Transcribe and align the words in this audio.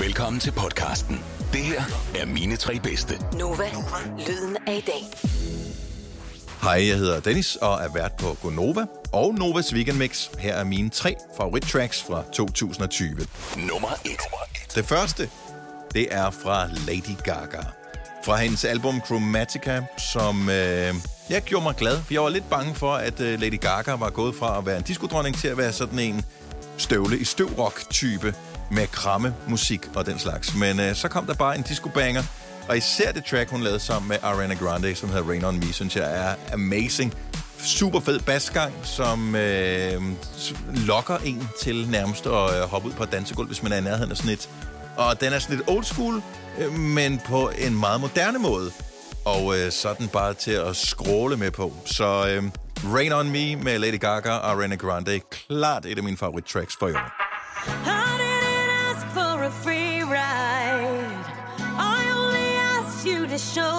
Velkommen 0.00 0.40
til 0.40 0.52
podcasten. 0.52 1.20
Det 1.52 1.60
her 1.60 1.82
er 2.14 2.26
mine 2.26 2.56
tre 2.56 2.80
bedste. 2.80 3.14
Nova, 3.38 3.64
lyden 4.28 4.56
af 4.66 4.76
i 4.76 4.80
dag. 4.80 5.02
Hej, 6.62 6.88
jeg 6.88 6.96
hedder 6.96 7.20
Dennis 7.20 7.56
og 7.56 7.74
er 7.84 7.88
vært 7.94 8.12
på 8.18 8.36
Gonova 8.42 8.84
og 9.12 9.34
Novas 9.34 9.74
Weekend 9.74 9.96
Mix. 9.98 10.28
Her 10.38 10.54
er 10.54 10.64
mine 10.64 10.90
tre 10.90 11.14
favorittracks 11.36 12.02
fra 12.02 12.22
2020. 12.32 13.08
Nummer 13.56 13.88
et. 14.04 14.20
Det 14.74 14.84
første, 14.84 15.28
det 15.94 16.06
er 16.10 16.30
fra 16.30 16.66
Lady 16.86 17.16
Gaga. 17.24 17.62
Fra 18.24 18.36
hendes 18.36 18.64
album 18.64 19.00
Chromatica, 19.06 19.82
som 19.98 20.48
øh, 20.48 20.94
jeg 21.30 21.42
gjorde 21.42 21.62
mig 21.62 21.74
glad. 21.74 22.02
For 22.02 22.14
jeg 22.14 22.22
var 22.22 22.28
lidt 22.28 22.50
bange 22.50 22.74
for, 22.74 22.92
at 22.92 23.20
øh, 23.20 23.40
Lady 23.40 23.60
Gaga 23.60 23.92
var 23.92 24.10
gået 24.10 24.34
fra 24.34 24.58
at 24.58 24.66
være 24.66 24.76
en 24.76 24.82
diskodronning 24.82 25.36
til 25.36 25.48
at 25.48 25.56
være 25.58 25.72
sådan 25.72 25.98
en 25.98 26.24
støvle 26.78 27.18
i 27.18 27.24
støvrock-type 27.24 28.34
med 28.70 28.86
kramme 28.86 29.34
musik 29.48 29.80
og 29.94 30.06
den 30.06 30.18
slags. 30.18 30.54
Men 30.54 30.80
øh, 30.80 30.94
så 30.94 31.08
kom 31.08 31.26
der 31.26 31.34
bare 31.34 31.56
en 31.56 31.62
discobanger, 31.62 32.22
og 32.68 32.76
især 32.76 33.12
det 33.12 33.24
track, 33.24 33.50
hun 33.50 33.62
lavede 33.62 33.80
sammen 33.80 34.08
med 34.08 34.16
Ariana 34.22 34.54
Grande, 34.54 34.94
som 34.94 35.08
hedder 35.08 35.28
Rain 35.28 35.44
On 35.44 35.58
Me, 35.58 35.72
synes 35.72 35.96
jeg 35.96 36.26
er 36.26 36.34
amazing. 36.52 37.14
Super 37.58 38.00
fed 38.00 38.20
basgang, 38.20 38.74
som 38.82 39.36
øh, 39.36 40.02
lokker 40.74 41.18
en 41.18 41.48
til 41.62 41.88
nærmest 41.90 42.26
at 42.26 42.32
øh, 42.32 42.68
hoppe 42.70 42.88
ud 42.88 42.92
på 42.92 43.02
et 43.02 43.12
dansegulv, 43.12 43.46
hvis 43.48 43.62
man 43.62 43.72
er 43.72 43.76
i 43.76 43.80
nærheden 43.80 44.10
af 44.10 44.16
sådan 44.16 44.32
et. 44.32 44.48
Og 44.96 45.20
den 45.20 45.32
er 45.32 45.38
sådan 45.38 45.56
lidt 45.56 45.68
old 45.68 45.84
school, 45.84 46.22
øh, 46.58 46.72
men 46.72 47.20
på 47.24 47.50
en 47.58 47.80
meget 47.80 48.00
moderne 48.00 48.38
måde. 48.38 48.70
Og 49.24 49.58
øh, 49.58 49.72
sådan 49.72 50.08
bare 50.08 50.34
til 50.34 50.50
at 50.50 50.76
skråle 50.76 51.36
med 51.36 51.50
på. 51.50 51.72
Så 51.84 52.04
øh, 52.28 52.42
Rain 52.94 53.12
On 53.12 53.30
Me 53.30 53.56
med 53.56 53.78
Lady 53.78 54.00
Gaga 54.00 54.30
og 54.30 54.50
Ariana 54.50 54.74
Grande, 54.76 55.20
klart 55.48 55.86
et 55.86 55.98
af 55.98 56.04
mine 56.04 56.16
favorit 56.16 56.44
tracks 56.44 56.76
for 56.80 56.88
i 56.88 56.92
år. 56.92 58.15
show 63.38 63.75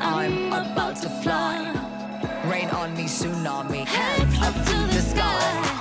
I'm 0.00 0.52
about 0.52 0.96
to 1.02 1.08
fly. 1.08 1.72
Rain 2.50 2.70
on 2.70 2.94
me, 2.94 3.04
tsunami. 3.04 3.84
Hands 3.86 4.38
up 4.40 4.54
to 4.54 4.94
the 4.94 5.00
sky. 5.00 5.78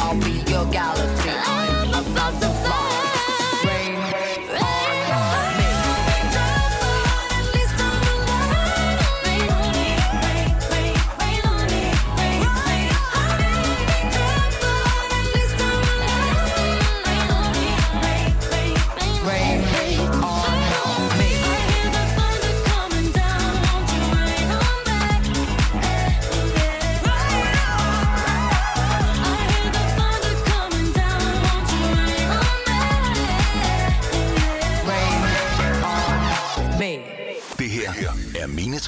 I'll 0.00 0.18
be 0.20 0.42
your 0.50 0.64
galaxy. 0.66 1.67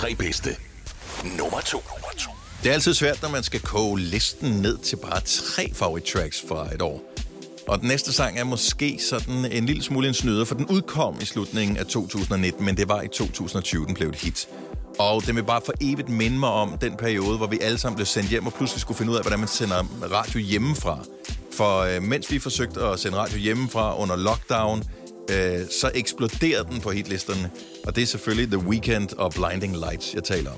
Tre 0.00 0.14
bedste. 0.14 0.56
Nummer 1.24 1.60
to. 1.60 1.76
Nummer 1.76 2.12
to. 2.18 2.30
Det 2.62 2.70
er 2.70 2.74
altid 2.74 2.94
svært, 2.94 3.22
når 3.22 3.28
man 3.28 3.42
skal 3.42 3.60
koge 3.60 4.00
listen 4.00 4.50
ned 4.50 4.78
til 4.78 4.96
bare 4.96 5.20
tre 5.20 5.72
favorittracks 5.74 6.44
fra 6.48 6.74
et 6.74 6.82
år. 6.82 7.02
Og 7.68 7.80
den 7.80 7.88
næste 7.88 8.12
sang 8.12 8.38
er 8.38 8.44
måske 8.44 8.98
sådan 9.10 9.44
en 9.52 9.66
lille 9.66 9.82
smule 9.82 10.08
en 10.08 10.14
snyder, 10.14 10.44
for 10.44 10.54
den 10.54 10.66
udkom 10.66 11.16
i 11.22 11.24
slutningen 11.24 11.76
af 11.76 11.86
2019, 11.86 12.64
men 12.64 12.76
det 12.76 12.88
var 12.88 13.02
i 13.02 13.08
2020, 13.08 13.86
den 13.86 13.94
blev 13.94 14.08
et 14.08 14.14
hit. 14.14 14.48
Og 14.98 15.26
det 15.26 15.34
vil 15.34 15.44
bare 15.44 15.60
for 15.64 15.72
evigt 15.80 16.08
minde 16.08 16.38
mig 16.38 16.50
om 16.50 16.78
den 16.78 16.96
periode, 16.96 17.36
hvor 17.36 17.46
vi 17.46 17.58
alle 17.62 17.78
sammen 17.78 17.96
blev 17.96 18.06
sendt 18.06 18.30
hjem 18.30 18.46
og 18.46 18.52
pludselig 18.52 18.80
skulle 18.80 18.98
finde 18.98 19.12
ud 19.12 19.16
af, 19.16 19.22
hvordan 19.22 19.38
man 19.38 19.48
sender 19.48 19.84
radio 20.12 20.40
hjemmefra. 20.40 20.98
For 21.52 21.80
øh, 21.80 22.02
mens 22.02 22.30
vi 22.30 22.38
forsøgte 22.38 22.80
at 22.80 23.00
sende 23.00 23.18
radio 23.18 23.38
hjemmefra 23.38 23.98
under 23.98 24.16
lockdown, 24.16 24.82
øh, 25.30 25.66
så 25.80 25.90
eksploderede 25.94 26.68
den 26.70 26.80
på 26.80 26.90
hitlisterne. 26.90 27.50
Og 27.84 27.96
det 27.96 28.02
er 28.02 28.06
selvfølgelig 28.06 28.58
The 28.58 28.68
Weeknd 28.68 29.12
og 29.18 29.32
Blinding 29.32 29.76
Lights, 29.76 30.14
jeg 30.14 30.24
taler 30.24 30.50
om. 30.50 30.56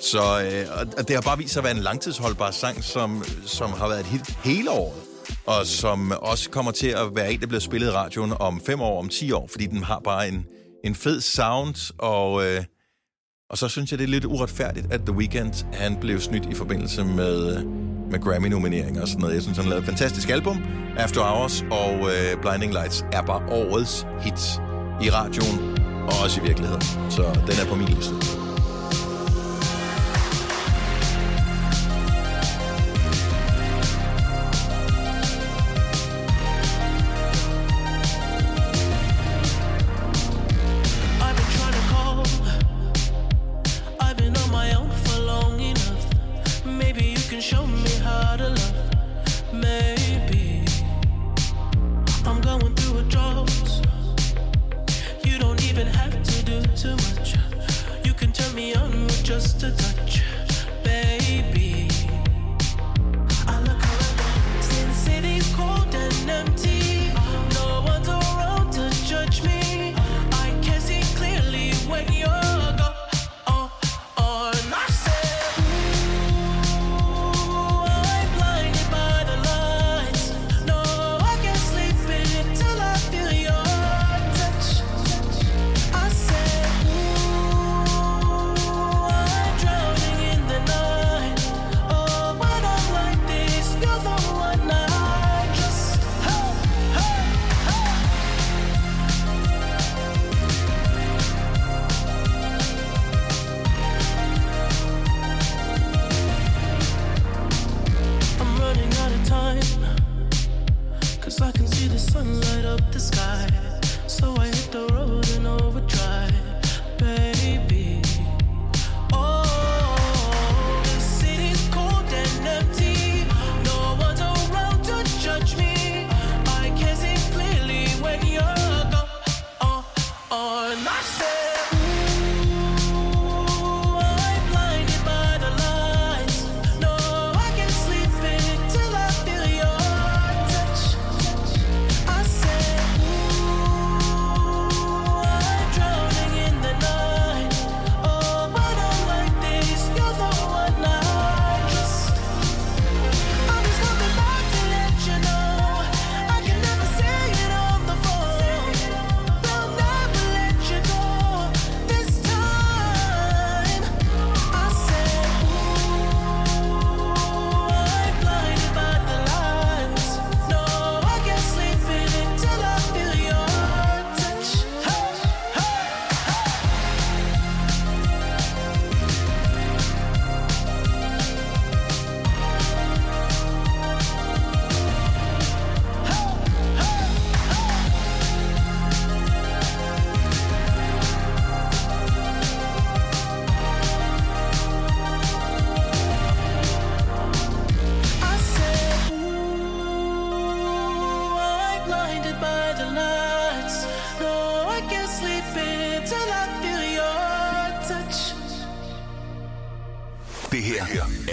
Så 0.00 0.18
øh, 0.18 0.88
og 0.98 1.08
det 1.08 1.16
har 1.16 1.22
bare 1.22 1.38
vist 1.38 1.52
sig 1.52 1.60
at 1.60 1.64
være 1.64 1.76
en 1.76 1.82
langtidsholdbar 1.82 2.50
sang, 2.50 2.84
som, 2.84 3.24
som 3.46 3.70
har 3.72 3.88
været 3.88 4.00
et 4.00 4.06
hit 4.06 4.36
hele 4.44 4.70
året. 4.70 5.02
Og 5.46 5.66
som 5.66 6.12
også 6.16 6.50
kommer 6.50 6.72
til 6.72 6.88
at 6.88 7.14
være 7.14 7.32
en, 7.32 7.40
der 7.40 7.46
bliver 7.46 7.60
spillet 7.60 7.88
i 7.88 7.90
radioen 7.90 8.32
om 8.40 8.60
5 8.66 8.80
år, 8.80 8.98
om 8.98 9.08
10 9.08 9.32
år, 9.32 9.46
fordi 9.46 9.66
den 9.66 9.82
har 9.82 10.00
bare 10.04 10.28
en, 10.28 10.46
en 10.84 10.94
fed 10.94 11.20
sound, 11.20 11.92
og, 11.98 12.46
øh, 12.46 12.64
og 13.50 13.58
så 13.58 13.68
synes 13.68 13.90
jeg, 13.90 13.98
det 13.98 14.04
er 14.04 14.08
lidt 14.08 14.24
uretfærdigt, 14.24 14.86
at 14.92 15.00
The 15.00 15.12
Weeknd, 15.12 15.74
han 15.74 15.96
blev 16.00 16.20
snydt 16.20 16.46
i 16.50 16.54
forbindelse 16.54 17.04
med, 17.04 17.56
øh, 17.56 17.87
med 18.10 18.20
Grammy-nomineringer 18.20 19.02
og 19.02 19.08
sådan 19.08 19.20
noget. 19.20 19.34
Jeg 19.34 19.42
synes, 19.42 19.58
han 19.58 19.66
lavede 19.66 19.80
et 19.80 19.86
fantastisk 19.86 20.30
album, 20.30 20.56
After 20.96 21.20
Hours, 21.20 21.64
og 21.70 21.92
øh, 21.92 22.40
Blinding 22.42 22.72
Lights 22.72 23.04
er 23.12 23.22
bare 23.22 23.42
årets 23.50 24.06
hits 24.20 24.60
i 25.02 25.10
radioen, 25.10 25.78
og 26.08 26.12
også 26.24 26.40
i 26.40 26.44
virkeligheden. 26.44 26.82
Så 27.10 27.22
den 27.22 27.56
er 27.62 27.66
på 27.68 27.74
min 27.74 27.88
liste. 27.88 28.14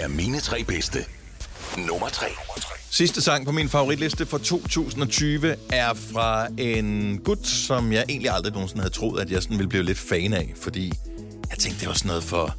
Er 0.06 0.10
mine 0.10 0.40
tre 0.40 0.64
bedste. 0.64 0.98
Nummer 1.78 2.08
tre. 2.08 2.26
Sidste 2.90 3.22
sang 3.22 3.44
på 3.44 3.52
min 3.52 3.68
favoritliste 3.68 4.26
for 4.26 4.38
2020 4.38 5.54
er 5.70 5.94
fra 5.94 6.46
en 6.58 7.18
gut, 7.24 7.46
som 7.46 7.92
jeg 7.92 8.04
egentlig 8.08 8.30
aldrig 8.30 8.52
nogensinde 8.52 8.82
havde 8.82 8.94
troet, 8.94 9.20
at 9.20 9.30
jeg 9.30 9.42
sådan 9.42 9.58
ville 9.58 9.68
blive 9.68 9.82
lidt 9.82 9.98
fan 9.98 10.32
af, 10.32 10.52
fordi 10.60 10.92
jeg 11.50 11.58
tænkte, 11.58 11.80
det 11.80 11.88
var 11.88 11.94
sådan 11.94 12.08
noget 12.08 12.24
for, 12.24 12.54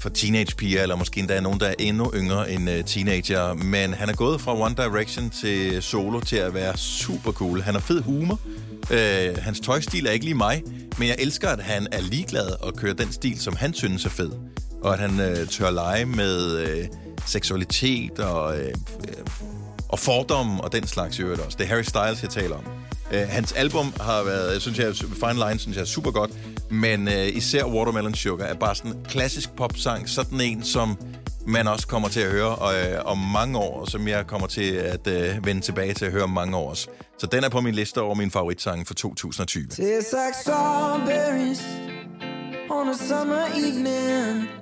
for 0.00 0.08
teenagepiger, 0.08 0.82
eller 0.82 0.96
måske 0.96 1.20
endda 1.20 1.40
nogen, 1.40 1.60
der 1.60 1.66
er 1.66 1.74
endnu 1.78 2.12
yngre 2.14 2.50
end 2.52 2.70
uh, 2.70 2.84
teenager. 2.86 3.54
Men 3.54 3.94
han 3.94 4.08
er 4.08 4.14
gået 4.14 4.40
fra 4.40 4.60
One 4.60 4.74
Direction 4.74 5.30
til 5.30 5.82
solo 5.82 6.20
til 6.20 6.36
at 6.36 6.54
være 6.54 6.76
super 6.76 7.32
cool. 7.32 7.60
Han 7.60 7.74
har 7.74 7.80
fed 7.80 8.02
humor. 8.02 8.40
Øh, 8.90 9.36
hans 9.38 9.60
tøjstil 9.60 10.06
er 10.06 10.10
ikke 10.10 10.24
lige 10.24 10.34
mig, 10.34 10.62
men 10.98 11.08
jeg 11.08 11.16
elsker, 11.18 11.48
at 11.48 11.60
han 11.60 11.86
er 11.92 12.00
ligeglad 12.00 12.62
og 12.62 12.74
kører 12.76 12.94
den 12.94 13.12
stil, 13.12 13.40
som 13.40 13.56
han 13.56 13.74
synes 13.74 14.04
er 14.04 14.10
fed. 14.10 14.30
Og 14.82 14.92
at 14.92 14.98
han 14.98 15.20
øh, 15.20 15.46
tør 15.48 15.70
lege 15.70 16.04
med 16.04 16.58
øh, 16.58 16.84
seksualitet 17.26 18.18
og... 18.18 18.58
øh, 18.58 18.68
øh 19.08 19.24
og 19.92 19.98
fordomme 19.98 20.64
og 20.64 20.72
den 20.72 20.86
slags 20.86 21.18
i 21.18 21.22
øvrigt 21.22 21.40
også. 21.40 21.58
Det 21.58 21.64
er 21.64 21.68
Harry 21.68 21.82
Styles, 21.82 22.22
jeg 22.22 22.30
taler 22.30 22.56
om. 22.56 22.64
Øh, 23.12 23.28
hans 23.28 23.52
album 23.52 23.92
har 24.00 24.22
været, 24.22 24.52
jeg 24.52 24.60
synes 24.60 24.78
jeg, 24.78 24.94
Fine 24.94 25.48
Line 25.48 25.58
synes 25.58 25.76
jeg 25.76 25.82
er 25.82 25.86
super 25.86 26.10
godt, 26.10 26.30
men 26.70 27.08
øh, 27.08 27.36
især 27.36 27.64
Watermelon 27.64 28.14
Sugar 28.14 28.44
er 28.44 28.54
bare 28.54 28.74
sådan 28.74 28.90
en 28.90 29.04
klassisk 29.08 29.56
popsang, 29.56 30.08
sådan 30.08 30.40
en, 30.40 30.62
som 30.62 30.98
man 31.46 31.68
også 31.68 31.86
kommer 31.86 32.08
til 32.08 32.20
at 32.20 32.30
høre 32.30 32.50
uh, 32.50 33.10
om 33.10 33.18
mange 33.18 33.58
år, 33.58 33.80
og 33.80 33.88
som 33.88 34.08
jeg 34.08 34.26
kommer 34.26 34.46
til 34.46 34.72
at 34.74 35.06
øh, 35.06 35.46
vende 35.46 35.60
tilbage 35.60 35.94
til 35.94 36.04
at 36.04 36.12
høre 36.12 36.22
om 36.22 36.30
mange 36.30 36.56
år 36.56 36.70
også. 36.70 36.88
Så 37.18 37.26
den 37.26 37.44
er 37.44 37.48
på 37.48 37.60
min 37.60 37.74
liste 37.74 38.00
over 38.00 38.14
min 38.14 38.30
favoritsange 38.30 38.84
for 38.84 38.94
2020. 38.94 39.66
Tastes 39.66 39.84
like 40.12 40.36
strawberries 40.42 41.62
on 42.70 42.88
a 42.88 42.94
summer 42.94 43.46
evening, 43.56 44.61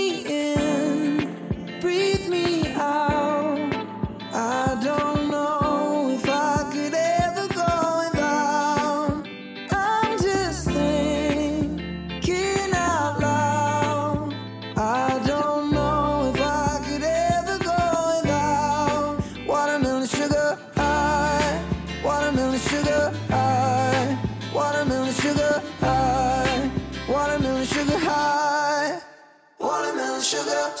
sugar 30.31 30.80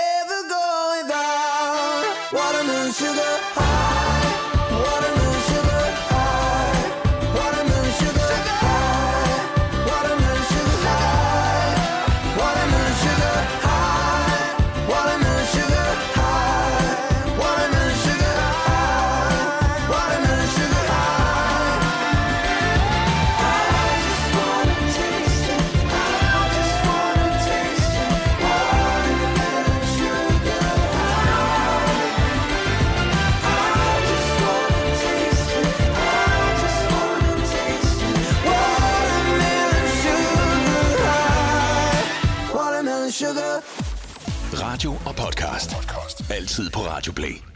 podcast. 45.67 46.31
Altid 46.31 46.71
på 46.71 46.79
Radio 46.79 47.13
Play. 47.13 47.50